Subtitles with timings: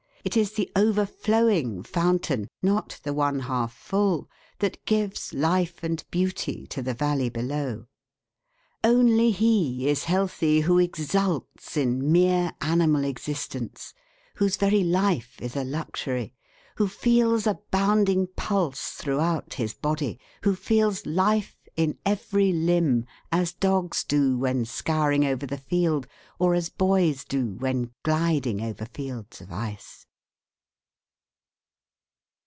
[0.23, 6.67] It is the overflowing fountain, not the one half full, that gives life and beauty
[6.67, 7.87] to the valley below.
[8.83, 13.95] Only he is healthy who exults in mere animal existence;
[14.35, 16.35] whose very life is a luxury;
[16.75, 23.53] who feels a bounding pulse throughout his body; who feels life in every limb, as
[23.53, 26.05] dogs do when scouring over the field,
[26.37, 30.05] or as boys do when gliding over fields of ice.